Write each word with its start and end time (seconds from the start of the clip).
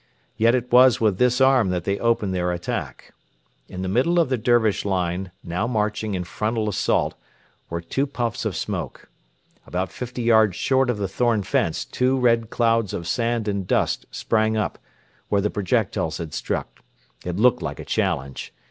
Yet 0.35 0.55
it 0.55 0.71
was 0.71 0.99
with 0.99 1.19
this 1.19 1.39
arm 1.39 1.69
that 1.69 1.83
they 1.83 1.99
opened 1.99 2.33
their 2.33 2.51
attack. 2.51 3.13
In 3.69 3.83
the 3.83 3.87
middle 3.87 4.17
of 4.19 4.29
the 4.29 4.37
Dervish 4.39 4.83
line 4.83 5.29
now 5.43 5.67
marching 5.67 6.15
in 6.15 6.23
frontal 6.23 6.67
assault 6.67 7.13
were 7.69 7.81
two 7.81 8.07
puffs 8.07 8.43
of 8.43 8.55
smoke. 8.55 9.09
About 9.67 9.91
fifty 9.91 10.23
yards 10.23 10.55
short 10.55 10.89
of 10.89 10.97
the 10.97 11.07
thorn 11.07 11.43
fence 11.43 11.85
two 11.85 12.17
red 12.17 12.49
clouds 12.49 12.95
of 12.95 13.07
sand 13.07 13.47
and 13.47 13.67
dust 13.67 14.07
sprang 14.09 14.57
up, 14.57 14.79
where 15.29 15.39
the 15.39 15.51
projectiles 15.51 16.17
had 16.17 16.33
struck. 16.33 16.79
It 17.23 17.35
looked 17.37 17.61
like 17.61 17.79
a 17.79 17.85
challenge. 17.85 18.51